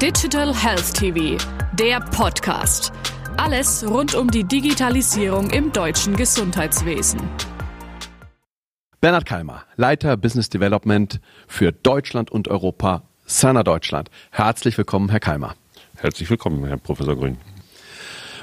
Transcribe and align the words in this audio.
Digital 0.00 0.54
Health 0.54 0.94
TV, 0.94 1.36
der 1.74 2.00
Podcast. 2.00 2.90
Alles 3.36 3.86
rund 3.86 4.14
um 4.14 4.30
die 4.30 4.44
Digitalisierung 4.44 5.50
im 5.50 5.72
deutschen 5.72 6.16
Gesundheitswesen. 6.16 7.20
Bernhard 9.02 9.26
Kalmer, 9.26 9.64
Leiter 9.76 10.16
Business 10.16 10.48
Development 10.48 11.20
für 11.46 11.72
Deutschland 11.72 12.30
und 12.30 12.48
Europa, 12.48 13.02
Sana 13.26 13.62
Deutschland. 13.62 14.10
Herzlich 14.30 14.78
willkommen, 14.78 15.10
Herr 15.10 15.20
Kalmer. 15.20 15.54
Herzlich 15.98 16.30
willkommen, 16.30 16.64
Herr 16.64 16.78
Professor 16.78 17.14
Grün. 17.14 17.36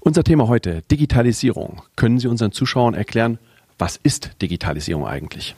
Unser 0.00 0.24
Thema 0.24 0.48
heute, 0.48 0.80
Digitalisierung. 0.90 1.82
Können 1.96 2.18
Sie 2.18 2.28
unseren 2.28 2.52
Zuschauern 2.52 2.94
erklären, 2.94 3.38
was 3.76 3.98
ist 4.02 4.40
Digitalisierung 4.40 5.06
eigentlich? 5.06 5.54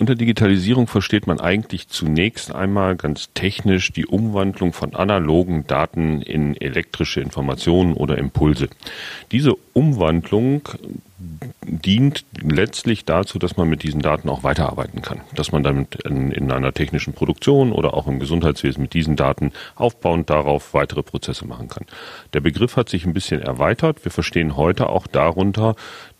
Unter 0.00 0.14
Digitalisierung 0.14 0.86
versteht 0.86 1.26
man 1.26 1.40
eigentlich 1.40 1.88
zunächst 1.88 2.54
einmal 2.54 2.94
ganz 2.94 3.30
technisch 3.34 3.92
die 3.92 4.06
Umwandlung 4.06 4.72
von 4.72 4.94
analogen 4.94 5.66
Daten 5.66 6.22
in 6.22 6.56
elektrische 6.60 7.20
Informationen 7.20 7.94
oder 7.94 8.16
Impulse. 8.16 8.68
Diese 9.32 9.54
Umwandlung 9.72 10.62
dient 11.64 12.24
letztlich 12.40 13.04
dazu, 13.04 13.40
dass 13.40 13.56
man 13.56 13.68
mit 13.68 13.82
diesen 13.82 14.00
Daten 14.00 14.28
auch 14.28 14.44
weiterarbeiten 14.44 15.02
kann, 15.02 15.20
dass 15.34 15.50
man 15.50 15.64
damit 15.64 15.96
in, 16.04 16.30
in, 16.30 16.52
einer 16.52 16.72
technischen 16.72 17.12
Produktion 17.12 17.72
oder 17.72 17.94
auch 17.94 18.06
im 18.06 18.20
Gesundheitswesen 18.20 18.82
mit 18.82 18.94
diesen 18.94 19.16
Daten 19.16 19.52
aufbauend 19.74 20.30
darauf 20.30 20.74
weitere 20.74 21.02
Prozesse 21.02 21.44
machen 21.44 21.68
kann. 21.68 21.86
Der 22.34 22.40
Begriff 22.40 22.76
hat 22.76 22.88
sich 22.88 23.04
ein 23.04 23.14
bisschen 23.14 23.42
erweitert. 23.42 24.04
Wir 24.04 24.12
verstehen 24.12 24.56
heute 24.56 24.88
auch 24.88 25.08
darunter 25.08 25.74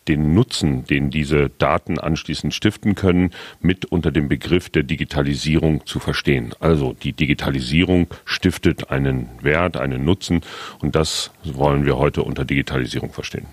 den 0.08 0.34
Nutzen, 0.34 0.84
den 0.84 1.10
diese 1.10 1.50
Daten 1.50 1.98
anschließend 1.98 2.54
stiften 2.54 2.94
können, 2.94 3.30
mit 3.60 3.84
unter 3.84 4.10
dem 4.10 4.28
Begriff 4.28 4.70
der 4.70 4.82
Digitalisierung 4.82 5.86
zu 5.86 6.00
verstehen. 6.00 6.54
Also 6.60 6.94
die 6.94 7.12
Digitalisierung 7.12 8.08
stiftet 8.24 8.90
einen 8.90 9.28
Wert, 9.42 9.76
einen 9.76 10.04
Nutzen 10.04 10.40
und 10.80 10.94
das 10.94 11.30
wollen 11.44 11.84
wir 11.84 11.98
heute 11.98 12.22
unter 12.22 12.44
Digitalisierung 12.44 13.12
verstehen. 13.12 13.46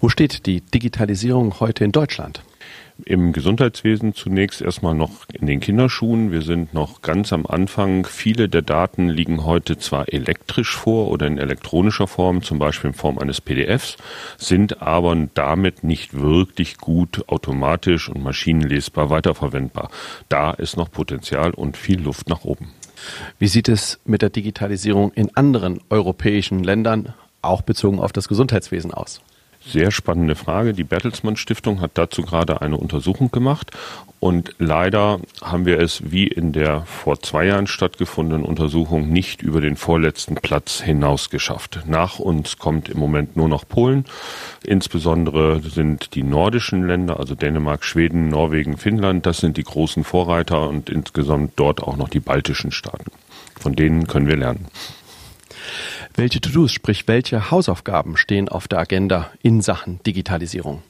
Wo 0.00 0.08
steht 0.08 0.46
die 0.46 0.60
Digitalisierung 0.60 1.60
heute 1.60 1.84
in 1.84 1.92
Deutschland? 1.92 2.42
Im 3.04 3.32
Gesundheitswesen 3.32 4.14
zunächst 4.14 4.62
erstmal 4.62 4.94
noch 4.94 5.26
in 5.32 5.48
den 5.48 5.58
Kinderschuhen. 5.58 6.30
Wir 6.30 6.42
sind 6.42 6.74
noch 6.74 7.02
ganz 7.02 7.32
am 7.32 7.44
Anfang. 7.44 8.06
Viele 8.06 8.48
der 8.48 8.62
Daten 8.62 9.08
liegen 9.08 9.44
heute 9.44 9.78
zwar 9.78 10.12
elektrisch 10.12 10.76
vor 10.76 11.08
oder 11.10 11.26
in 11.26 11.38
elektronischer 11.38 12.06
Form, 12.06 12.42
zum 12.42 12.60
Beispiel 12.60 12.90
in 12.90 12.94
Form 12.94 13.18
eines 13.18 13.40
PDFs, 13.40 13.96
sind 14.38 14.80
aber 14.80 15.16
damit 15.34 15.82
nicht 15.82 16.14
wirklich 16.14 16.78
gut 16.78 17.28
automatisch 17.28 18.08
und 18.08 18.22
maschinenlesbar 18.22 19.10
weiterverwendbar. 19.10 19.90
Da 20.28 20.52
ist 20.52 20.76
noch 20.76 20.90
Potenzial 20.90 21.50
und 21.50 21.76
viel 21.76 22.00
Luft 22.00 22.28
nach 22.28 22.44
oben. 22.44 22.70
Wie 23.40 23.48
sieht 23.48 23.68
es 23.68 23.98
mit 24.04 24.22
der 24.22 24.30
Digitalisierung 24.30 25.12
in 25.14 25.36
anderen 25.36 25.80
europäischen 25.90 26.62
Ländern, 26.62 27.12
auch 27.42 27.62
bezogen 27.62 27.98
auf 27.98 28.12
das 28.12 28.28
Gesundheitswesen 28.28 28.94
aus? 28.94 29.20
Sehr 29.66 29.90
spannende 29.90 30.34
Frage. 30.34 30.74
Die 30.74 30.84
Bertelsmann 30.84 31.36
Stiftung 31.36 31.80
hat 31.80 31.92
dazu 31.94 32.22
gerade 32.22 32.60
eine 32.60 32.76
Untersuchung 32.76 33.30
gemacht 33.30 33.70
und 34.20 34.54
leider 34.58 35.20
haben 35.42 35.64
wir 35.64 35.80
es 35.80 36.10
wie 36.10 36.26
in 36.26 36.52
der 36.52 36.82
vor 36.82 37.20
zwei 37.20 37.46
Jahren 37.46 37.66
stattgefundenen 37.66 38.44
Untersuchung 38.44 39.08
nicht 39.08 39.42
über 39.42 39.62
den 39.62 39.76
vorletzten 39.76 40.34
Platz 40.34 40.80
hinaus 40.80 41.30
geschafft. 41.30 41.80
Nach 41.86 42.18
uns 42.18 42.58
kommt 42.58 42.90
im 42.90 42.98
Moment 42.98 43.36
nur 43.36 43.48
noch 43.48 43.66
Polen. 43.66 44.04
Insbesondere 44.62 45.60
sind 45.60 46.14
die 46.14 46.22
nordischen 46.22 46.86
Länder, 46.86 47.18
also 47.18 47.34
Dänemark, 47.34 47.84
Schweden, 47.84 48.28
Norwegen, 48.28 48.76
Finnland, 48.76 49.24
das 49.24 49.38
sind 49.38 49.56
die 49.56 49.64
großen 49.64 50.04
Vorreiter 50.04 50.68
und 50.68 50.90
insgesamt 50.90 51.52
dort 51.56 51.82
auch 51.82 51.96
noch 51.96 52.10
die 52.10 52.20
baltischen 52.20 52.70
Staaten. 52.70 53.10
Von 53.58 53.74
denen 53.74 54.06
können 54.06 54.28
wir 54.28 54.36
lernen. 54.36 54.68
Welche 56.16 56.40
To-Dos, 56.40 56.70
sprich 56.70 57.08
welche 57.08 57.50
Hausaufgaben 57.50 58.16
stehen 58.16 58.48
auf 58.48 58.68
der 58.68 58.78
Agenda 58.78 59.32
in 59.42 59.60
Sachen 59.60 59.98
Digitalisierung? 60.04 60.80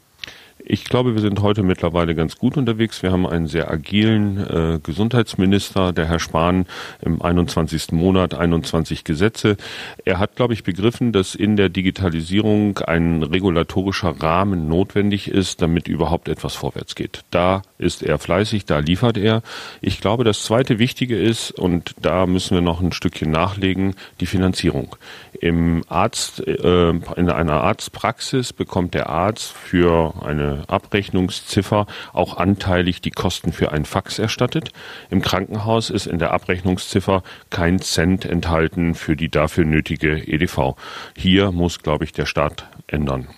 Ich 0.66 0.84
glaube, 0.84 1.14
wir 1.14 1.22
sind 1.22 1.40
heute 1.40 1.62
mittlerweile 1.62 2.14
ganz 2.14 2.36
gut 2.36 2.58
unterwegs. 2.58 3.02
Wir 3.02 3.10
haben 3.10 3.26
einen 3.26 3.46
sehr 3.46 3.70
agilen 3.70 4.38
äh, 4.38 4.80
Gesundheitsminister, 4.82 5.92
der 5.92 6.06
Herr 6.06 6.18
Spahn, 6.18 6.66
im 7.00 7.22
21. 7.22 7.92
Monat 7.92 8.34
21 8.34 9.04
Gesetze. 9.04 9.56
Er 10.04 10.18
hat, 10.18 10.36
glaube 10.36 10.52
ich, 10.52 10.62
begriffen, 10.62 11.12
dass 11.12 11.34
in 11.34 11.56
der 11.56 11.70
Digitalisierung 11.70 12.78
ein 12.78 13.22
regulatorischer 13.22 14.14
Rahmen 14.22 14.68
notwendig 14.68 15.28
ist, 15.28 15.62
damit 15.62 15.88
überhaupt 15.88 16.28
etwas 16.28 16.54
vorwärts 16.54 16.94
geht. 16.94 17.24
Da 17.30 17.62
ist 17.84 18.02
er 18.02 18.18
fleißig, 18.18 18.64
da 18.64 18.78
liefert 18.80 19.16
er. 19.16 19.42
Ich 19.80 20.00
glaube, 20.00 20.24
das 20.24 20.42
zweite 20.42 20.78
Wichtige 20.78 21.18
ist, 21.18 21.52
und 21.52 21.94
da 22.00 22.26
müssen 22.26 22.54
wir 22.54 22.62
noch 22.62 22.80
ein 22.80 22.92
Stückchen 22.92 23.30
nachlegen, 23.30 23.94
die 24.20 24.26
Finanzierung. 24.26 24.96
Im 25.40 25.84
Arzt, 25.88 26.40
äh, 26.46 26.90
in 26.90 27.30
einer 27.30 27.60
Arztpraxis 27.60 28.52
bekommt 28.52 28.94
der 28.94 29.10
Arzt 29.10 29.52
für 29.52 30.14
eine 30.24 30.64
Abrechnungsziffer 30.68 31.86
auch 32.12 32.36
anteilig 32.36 33.00
die 33.00 33.10
Kosten 33.10 33.52
für 33.52 33.72
ein 33.72 33.84
Fax 33.84 34.18
erstattet. 34.18 34.70
Im 35.10 35.22
Krankenhaus 35.22 35.90
ist 35.90 36.06
in 36.06 36.18
der 36.18 36.32
Abrechnungsziffer 36.32 37.22
kein 37.50 37.78
Cent 37.80 38.24
enthalten 38.24 38.94
für 38.94 39.16
die 39.16 39.28
dafür 39.28 39.64
nötige 39.64 40.16
EDV. 40.16 40.76
Hier 41.16 41.52
muss, 41.52 41.80
glaube 41.80 42.04
ich, 42.04 42.12
der 42.12 42.26
Staat 42.26 42.66
ändern. 42.86 43.28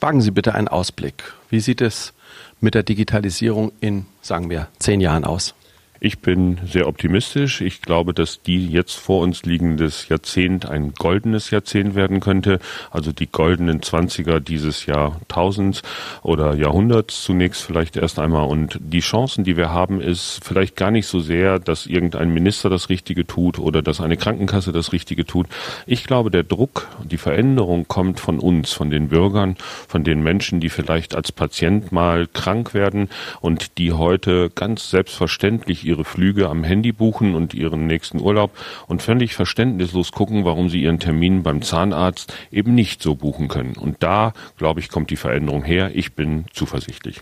Wagen 0.00 0.22
Sie 0.22 0.30
bitte 0.30 0.54
einen 0.54 0.68
Ausblick. 0.68 1.34
Wie 1.50 1.60
sieht 1.60 1.82
es 1.82 2.14
mit 2.60 2.74
der 2.74 2.82
Digitalisierung 2.82 3.72
in, 3.80 4.06
sagen 4.22 4.50
wir, 4.50 4.68
zehn 4.78 5.00
Jahren 5.00 5.24
aus? 5.24 5.54
Ich 6.02 6.20
bin 6.20 6.58
sehr 6.64 6.88
optimistisch. 6.88 7.60
Ich 7.60 7.82
glaube, 7.82 8.14
dass 8.14 8.40
die 8.40 8.66
jetzt 8.68 8.94
vor 8.94 9.20
uns 9.20 9.42
liegendes 9.42 10.08
Jahrzehnt 10.08 10.64
ein 10.64 10.94
goldenes 10.94 11.50
Jahrzehnt 11.50 11.94
werden 11.94 12.20
könnte. 12.20 12.58
Also 12.90 13.12
die 13.12 13.30
goldenen 13.30 13.82
Zwanziger 13.82 14.40
dieses 14.40 14.86
Jahrtausends 14.86 15.82
oder 16.22 16.54
Jahrhunderts 16.54 17.22
zunächst 17.22 17.62
vielleicht 17.62 17.98
erst 17.98 18.18
einmal. 18.18 18.48
Und 18.48 18.78
die 18.80 19.00
Chancen, 19.00 19.44
die 19.44 19.58
wir 19.58 19.72
haben, 19.72 20.00
ist 20.00 20.40
vielleicht 20.42 20.74
gar 20.74 20.90
nicht 20.90 21.06
so 21.06 21.20
sehr, 21.20 21.58
dass 21.58 21.84
irgendein 21.84 22.32
Minister 22.32 22.70
das 22.70 22.88
Richtige 22.88 23.26
tut 23.26 23.58
oder 23.58 23.82
dass 23.82 24.00
eine 24.00 24.16
Krankenkasse 24.16 24.72
das 24.72 24.94
Richtige 24.94 25.26
tut. 25.26 25.48
Ich 25.84 26.04
glaube, 26.04 26.30
der 26.30 26.44
Druck, 26.44 26.88
die 27.04 27.18
Veränderung 27.18 27.86
kommt 27.88 28.20
von 28.20 28.38
uns, 28.38 28.72
von 28.72 28.88
den 28.88 29.08
Bürgern, 29.08 29.56
von 29.86 30.02
den 30.02 30.22
Menschen, 30.22 30.60
die 30.60 30.70
vielleicht 30.70 31.14
als 31.14 31.30
Patient 31.30 31.92
mal 31.92 32.26
krank 32.26 32.72
werden 32.72 33.10
und 33.42 33.76
die 33.76 33.92
heute 33.92 34.48
ganz 34.48 34.88
selbstverständlich 34.88 35.89
ihre 35.90 36.04
Flüge 36.04 36.48
am 36.48 36.64
Handy 36.64 36.92
buchen 36.92 37.34
und 37.34 37.52
ihren 37.52 37.86
nächsten 37.86 38.20
Urlaub 38.20 38.56
und 38.86 39.02
völlig 39.02 39.34
verständnislos 39.34 40.12
gucken, 40.12 40.44
warum 40.44 40.70
sie 40.70 40.82
ihren 40.82 41.00
Termin 41.00 41.42
beim 41.42 41.62
Zahnarzt 41.62 42.32
eben 42.50 42.74
nicht 42.74 43.02
so 43.02 43.16
buchen 43.16 43.48
können. 43.48 43.74
Und 43.76 44.02
da, 44.02 44.32
glaube 44.56 44.80
ich, 44.80 44.88
kommt 44.88 45.10
die 45.10 45.16
Veränderung 45.16 45.64
her. 45.64 45.90
Ich 45.94 46.14
bin 46.14 46.46
zuversichtlich. 46.52 47.20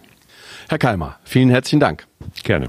Herr 0.68 0.78
Kalmer, 0.78 1.18
vielen 1.24 1.48
herzlichen 1.48 1.80
Dank. 1.80 2.06
Gerne. 2.44 2.68